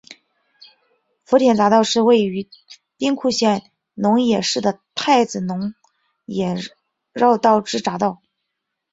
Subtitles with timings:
[1.25, 2.49] 福田匝道是位于
[2.97, 3.61] 兵库县
[3.93, 5.75] 龙野市的太子龙
[6.25, 6.55] 野
[7.13, 8.19] 绕道之匝道。